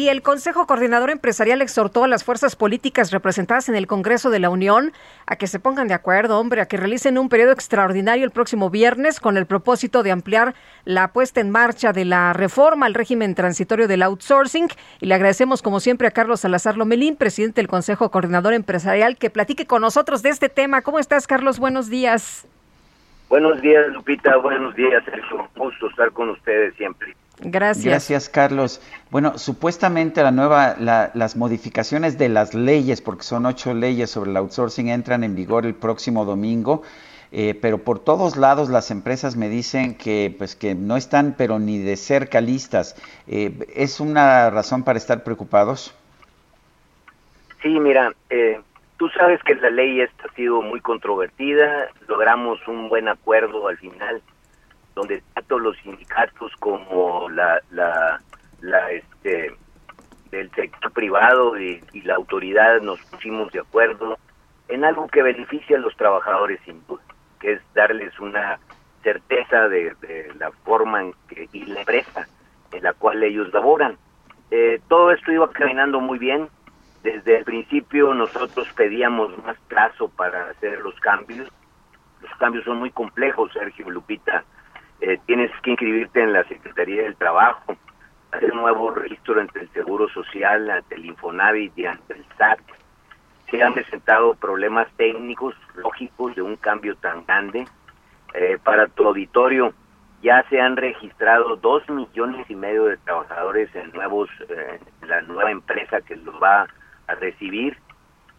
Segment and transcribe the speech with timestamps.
[0.00, 4.38] Y el Consejo Coordinador Empresarial exhortó a las fuerzas políticas representadas en el Congreso de
[4.38, 4.92] la Unión
[5.26, 8.70] a que se pongan de acuerdo, hombre, a que realicen un periodo extraordinario el próximo
[8.70, 10.54] viernes con el propósito de ampliar
[10.86, 14.68] la puesta en marcha de la reforma al régimen transitorio del outsourcing.
[15.00, 19.28] Y le agradecemos, como siempre, a Carlos Salazar Lomelín, presidente del Consejo Coordinador Empresarial, que
[19.28, 20.80] platique con nosotros de este tema.
[20.80, 21.58] ¿Cómo estás, Carlos?
[21.58, 22.48] Buenos días.
[23.28, 24.34] Buenos días, Lupita.
[24.38, 25.46] Buenos días, Sergio.
[25.56, 27.14] Un gusto estar con ustedes siempre.
[27.42, 27.84] Gracias.
[27.84, 28.80] Gracias, Carlos.
[29.10, 34.36] Bueno, supuestamente la nueva, las modificaciones de las leyes, porque son ocho leyes sobre el
[34.36, 36.82] outsourcing, entran en vigor el próximo domingo.
[37.32, 41.60] Eh, pero por todos lados las empresas me dicen que pues que no están pero
[41.60, 42.96] ni de cerca listas.
[43.28, 45.94] Eh, ¿Es una razón para estar preocupados?
[47.62, 48.60] Sí, mira, eh,
[48.96, 53.76] tú sabes que la ley esta ha sido muy controvertida, logramos un buen acuerdo al
[53.76, 54.22] final
[54.94, 58.20] donde tanto los sindicatos como la, la,
[58.60, 59.54] la este,
[60.30, 64.18] del sector privado y, la autoridad nos pusimos de acuerdo
[64.68, 67.02] en algo que beneficia a los trabajadores sin duda,
[67.40, 68.58] que es darles una
[69.02, 69.94] certeza de,
[70.38, 72.26] la forma en que, y la empresa
[72.72, 73.96] en la cual ellos laboran.
[74.50, 76.48] Eh, todo esto iba caminando muy bien.
[77.02, 81.48] Desde el principio nosotros pedíamos más plazo para hacer los cambios.
[82.20, 84.44] Los cambios son muy complejos, Sergio Lupita.
[85.00, 87.76] Eh, tienes que inscribirte en la Secretaría del Trabajo,
[88.32, 92.60] hacer un nuevo registro entre el Seguro Social, ante el Infonavit y ante el SAT.
[93.50, 97.66] Se han presentado problemas técnicos, lógicos, de un cambio tan grande.
[98.34, 99.72] Eh, para tu auditorio,
[100.22, 105.50] ya se han registrado dos millones y medio de trabajadores en nuevos, eh, la nueva
[105.50, 106.66] empresa que los va
[107.06, 107.76] a recibir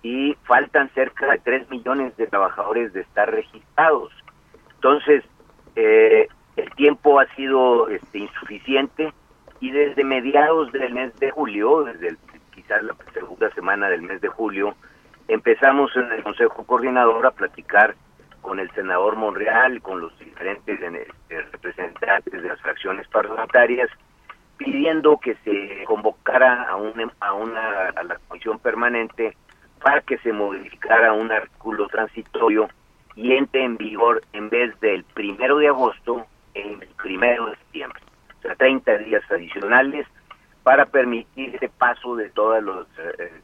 [0.04, 4.12] y faltan cerca de tres millones de trabajadores de estar registrados.
[4.76, 5.24] Entonces,
[5.76, 6.28] eh,
[7.20, 9.14] ha sido este, insuficiente
[9.60, 12.18] y desde mediados del mes de julio, desde
[12.54, 14.76] quizás la segunda semana del mes de julio,
[15.28, 17.96] empezamos en el Consejo Coordinador a platicar
[18.42, 23.90] con el senador Monreal, con los diferentes este, representantes de las fracciones parlamentarias,
[24.58, 29.36] pidiendo que se convocara a, una, a, una, a la comisión permanente
[29.82, 32.70] para que se modificara un artículo transitorio
[33.16, 38.02] y entre en vigor en vez del primero de agosto en el primero de septiembre,
[38.40, 40.08] o sea, 30 días adicionales
[40.64, 42.88] para permitir ese paso de todos los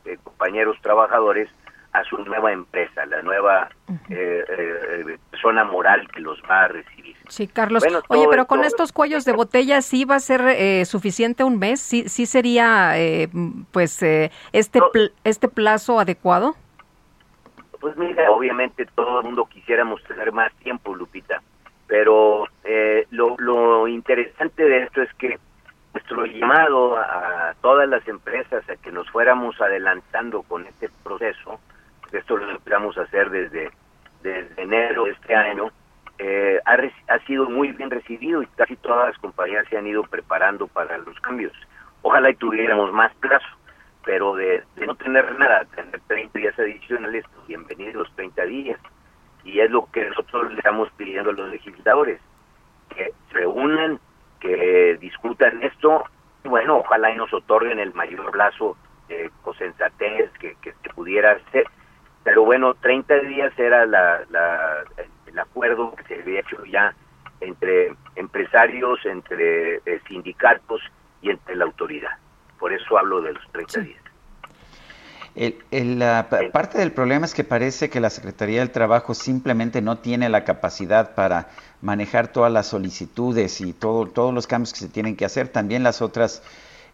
[0.06, 1.50] eh, compañeros trabajadores
[1.94, 3.70] a su nueva empresa, la nueva
[4.10, 7.16] eh, eh, persona moral que los va a recibir.
[7.28, 7.84] Sí, Carlos.
[8.10, 11.80] Oye, pero con estos cuellos de botella, ¿sí va a ser suficiente un mes?
[11.80, 12.94] ¿Sí, sí sería,
[13.72, 14.80] pues, este,
[15.24, 16.56] este plazo adecuado?
[17.80, 21.42] Pues mira, obviamente todo el mundo quisiéramos tener más tiempo, Lupita,
[21.88, 25.40] pero eh, lo, lo interesante de esto es que
[25.94, 31.60] nuestro llamado a todas las empresas a que nos fuéramos adelantando con este proceso,
[32.12, 33.72] esto lo esperamos hacer desde,
[34.22, 35.72] desde enero de este año,
[36.20, 36.78] eh, ha,
[37.14, 40.98] ha sido muy bien recibido y casi todas las compañías se han ido preparando para
[40.98, 41.54] los cambios.
[42.02, 43.48] Ojalá y tuviéramos más plazo,
[44.06, 48.80] pero de, de no tener nada, tener 30 días adicionales, pues bienvenidos los 30 días
[49.48, 52.20] y es lo que nosotros le estamos pidiendo a los legisladores,
[52.90, 54.00] que se reúnan,
[54.42, 56.04] que discutan esto,
[56.44, 61.66] y bueno, ojalá y nos otorguen el mayor plazo de cosensatez que, que, pudiera ser,
[62.24, 64.22] pero bueno, 30 días era la,
[65.28, 66.94] el acuerdo que se había hecho ya
[67.40, 70.82] entre empresarios, entre eh, sindicatos
[71.22, 72.18] y entre la autoridad.
[72.60, 74.07] Por eso hablo de los 30 días.
[75.38, 80.00] El, la, parte del problema es que parece que la Secretaría del Trabajo simplemente no
[80.00, 81.50] tiene la capacidad para
[81.82, 85.48] manejar todas las solicitudes y todo, todos los cambios que se tienen que hacer.
[85.50, 86.42] También las otras,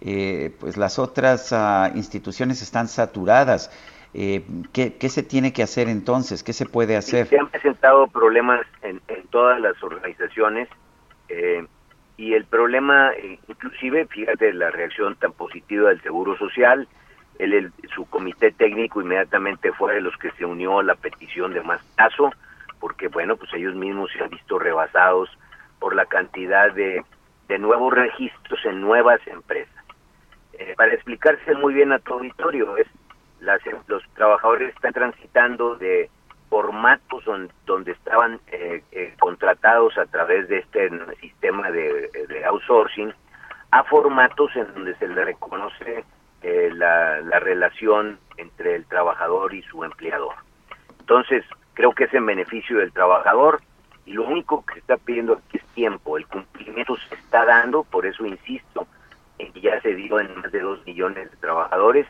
[0.02, 3.72] eh, pues las otras ah, instituciones están saturadas.
[4.14, 4.44] Eh,
[4.74, 6.44] ¿qué, ¿qué, se tiene que hacer entonces?
[6.44, 7.28] ¿Qué se puede hacer?
[7.28, 10.68] Se han presentado problemas en, en todas las organizaciones
[11.30, 11.66] eh,
[12.18, 16.88] y el problema, eh, inclusive, fíjate la reacción tan positiva del Seguro Social,
[17.40, 21.62] él, su comité técnico inmediatamente fue de los que se unió a la petición de
[21.62, 22.32] más plazo,
[22.80, 25.30] porque bueno, pues ellos mismos se han visto rebasados
[25.80, 27.04] por la cantidad de,
[27.48, 29.74] de nuevos registros en nuevas empresas.
[30.54, 32.88] Eh, para explicarse muy bien a tu auditorio, es
[33.88, 36.10] los trabajadores están transitando de
[36.50, 37.24] formatos
[37.66, 42.10] donde estaban eh, eh, contratados a través de este sistema de,
[42.46, 43.14] outsourcing
[43.72, 46.06] a formatos en donde se le reconoce
[46.44, 50.36] eh, la, la, relación entre el trabajador y su empleador.
[51.00, 51.44] Entonces,
[51.74, 53.62] creo que es en beneficio del trabajador
[54.06, 56.18] y lo único que se está pidiendo aquí es tiempo.
[56.18, 58.88] El cumplimiento se está dando, por eso insisto
[59.40, 62.08] en que ya se dio en más de dos millones de trabajadores,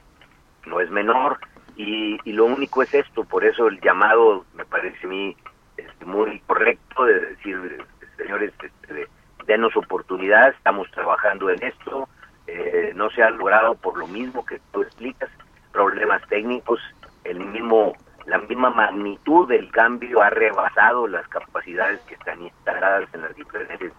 [0.65, 1.39] no es menor,
[1.75, 5.35] y, lo único es esto, por eso el llamado me parece a mí
[5.77, 7.85] este, muy correcto de decir,
[8.17, 9.07] señores, este,
[9.47, 12.07] denos oportunidad, estamos trabajando en esto,
[12.53, 15.29] eh, no se ha logrado por lo mismo que tú explicas,
[15.71, 16.79] problemas técnicos,
[17.23, 17.93] el mismo
[18.25, 23.91] la misma magnitud del cambio ha rebasado las capacidades que están instaladas en las diferentes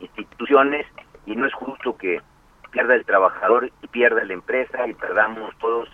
[0.00, 0.86] instituciones
[1.24, 2.20] y no es justo que
[2.70, 5.88] pierda el trabajador y pierda la empresa y perdamos todos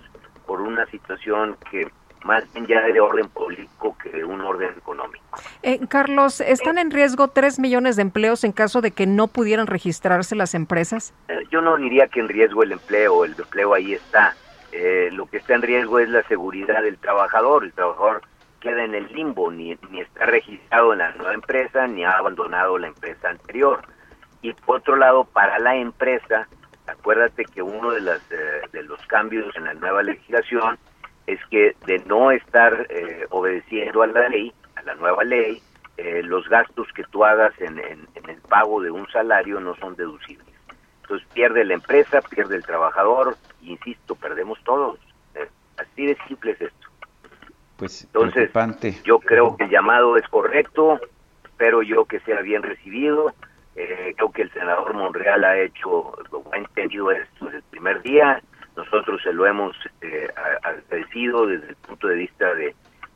[0.47, 1.89] por una situación que
[2.25, 5.25] más bien ya de orden político que de un orden económico.
[5.63, 9.67] Eh, Carlos, ¿están en riesgo tres millones de empleos en caso de que no pudieran
[9.67, 11.15] registrarse las empresas?
[11.29, 14.35] Eh, yo no diría que en riesgo el empleo, el empleo ahí está.
[14.73, 17.65] Eh, lo que está en riesgo es la seguridad del trabajador.
[17.65, 18.23] El trabajador
[18.61, 22.79] queda en el limbo, ni, ni está registrado en la nueva empresa, ni ha abandonado
[22.79, 23.83] la empresa anterior.
[24.43, 26.49] Y por otro lado, para la empresa,
[26.87, 30.79] acuérdate que uno de, las, eh, de los cambios en la nueva legislación
[31.27, 35.61] es que de no estar eh, obedeciendo a la ley, a la nueva ley,
[35.97, 39.97] eh, los gastos que tú hagas en, en, el pago de un salario no son
[39.97, 40.47] deducibles.
[41.03, 44.99] Entonces pierde la empresa, pierde el trabajador, insisto, perdemos todos.
[45.77, 46.89] así de simple es esto.
[47.77, 48.51] Pues Entonces,
[49.05, 50.99] yo creo que el llamado es correcto,
[51.45, 53.35] espero yo que sea bien recibido
[53.77, 56.15] eh, creo que el senador Monreal ha hecho,
[56.51, 58.43] ha entendido esto desde el primer día.
[58.77, 60.29] Nosotros se lo hemos eh,
[60.63, 62.75] agradecido desde el punto de vista de,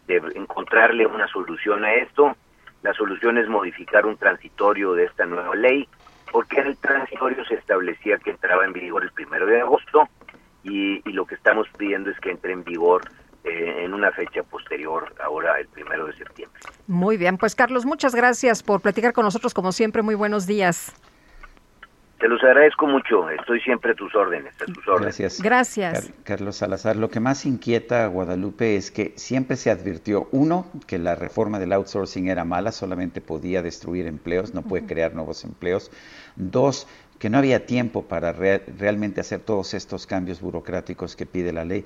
[0.09, 2.37] encontrarle una solución a esto.
[2.83, 5.89] La solución es modificar un transitorio de esta nueva ley,
[6.33, 10.09] porque el transitorio se establecía que entraba en vigor el primero de agosto
[10.65, 13.03] y, y lo que estamos pidiendo es que entre en vigor
[13.43, 16.61] eh, en una fecha posterior, ahora el primero de septiembre.
[16.87, 20.03] Muy bien, pues Carlos, muchas gracias por platicar con nosotros como siempre.
[20.03, 20.93] Muy buenos días.
[22.21, 25.19] Te los agradezco mucho, estoy siempre a tus órdenes, a tus órdenes.
[25.19, 25.43] Gracias.
[25.43, 26.13] Gracias.
[26.23, 30.99] Carlos Salazar, lo que más inquieta a Guadalupe es que siempre se advirtió, uno, que
[30.99, 35.91] la reforma del outsourcing era mala, solamente podía destruir empleos, no puede crear nuevos empleos.
[36.37, 36.87] Dos,
[37.21, 41.85] que no había tiempo para realmente hacer todos estos cambios burocráticos que pide la ley.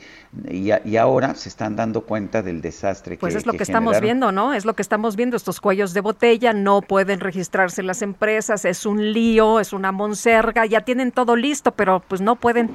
[0.49, 4.01] Y, ahora se están dando cuenta del desastre pues que Pues es lo que, estamos
[4.01, 4.55] viendo, ¿no?
[4.55, 8.87] Es lo que estamos viendo, estos cuellos de botella, no pueden registrarse las empresas, es
[8.87, 12.71] un lío, es una monserga, ya tienen todo listo, pero pues no pueden.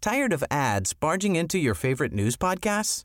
[0.00, 3.04] Tired of ads barging into your favorite news podcasts?